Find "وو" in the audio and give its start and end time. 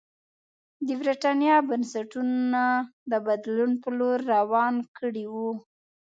5.33-5.51